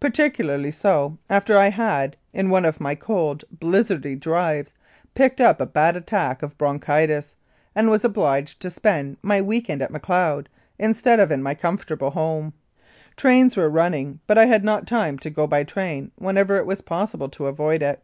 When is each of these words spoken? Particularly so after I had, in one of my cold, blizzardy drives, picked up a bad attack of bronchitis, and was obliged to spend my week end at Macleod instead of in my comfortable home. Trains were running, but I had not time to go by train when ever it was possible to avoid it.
Particularly 0.00 0.70
so 0.70 1.18
after 1.28 1.58
I 1.58 1.68
had, 1.68 2.16
in 2.32 2.48
one 2.48 2.64
of 2.64 2.80
my 2.80 2.94
cold, 2.94 3.44
blizzardy 3.60 4.14
drives, 4.18 4.72
picked 5.14 5.38
up 5.38 5.60
a 5.60 5.66
bad 5.66 5.96
attack 5.98 6.42
of 6.42 6.56
bronchitis, 6.56 7.36
and 7.74 7.90
was 7.90 8.02
obliged 8.02 8.60
to 8.62 8.70
spend 8.70 9.18
my 9.20 9.42
week 9.42 9.68
end 9.68 9.82
at 9.82 9.90
Macleod 9.90 10.48
instead 10.78 11.20
of 11.20 11.30
in 11.30 11.42
my 11.42 11.52
comfortable 11.52 12.12
home. 12.12 12.54
Trains 13.16 13.54
were 13.54 13.68
running, 13.68 14.18
but 14.26 14.38
I 14.38 14.46
had 14.46 14.64
not 14.64 14.86
time 14.86 15.18
to 15.18 15.28
go 15.28 15.46
by 15.46 15.62
train 15.62 16.10
when 16.16 16.38
ever 16.38 16.56
it 16.56 16.64
was 16.64 16.80
possible 16.80 17.28
to 17.28 17.44
avoid 17.44 17.82
it. 17.82 18.02